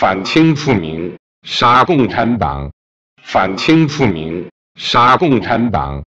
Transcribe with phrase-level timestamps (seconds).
[0.00, 2.72] 反清复明杀共产党。
[3.22, 6.02] 反清复明杀共产党。